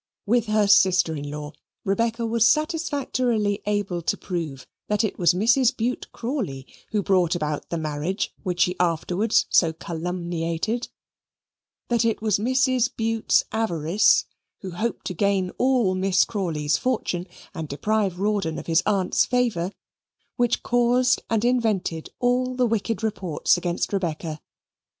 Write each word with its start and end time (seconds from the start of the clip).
With 0.25 0.47
her 0.47 0.65
sister 0.65 1.15
in 1.15 1.29
law, 1.29 1.51
Rebecca 1.85 2.25
was 2.25 2.47
satisfactorily 2.47 3.61
able 3.67 4.01
to 4.01 4.17
prove 4.17 4.65
that 4.87 5.03
it 5.03 5.19
was 5.19 5.35
Mrs. 5.35 5.77
Bute 5.77 6.11
Crawley 6.11 6.65
who 6.89 7.03
brought 7.03 7.35
about 7.35 7.69
the 7.69 7.77
marriage 7.77 8.33
which 8.41 8.61
she 8.61 8.75
afterwards 8.79 9.45
so 9.51 9.71
calumniated; 9.73 10.87
that 11.89 12.03
it 12.03 12.19
was 12.19 12.39
Mrs. 12.39 12.89
Bute's 12.97 13.43
avarice 13.51 14.25
who 14.61 14.71
hoped 14.71 15.05
to 15.05 15.13
gain 15.13 15.51
all 15.59 15.93
Miss 15.93 16.25
Crawley's 16.25 16.77
fortune 16.79 17.27
and 17.53 17.67
deprive 17.67 18.17
Rawdon 18.19 18.57
of 18.57 18.65
his 18.65 18.81
aunt's 18.87 19.27
favour 19.27 19.71
which 20.35 20.63
caused 20.63 21.21
and 21.29 21.45
invented 21.45 22.09
all 22.19 22.55
the 22.55 22.65
wicked 22.65 23.03
reports 23.03 23.55
against 23.55 23.93
Rebecca. 23.93 24.41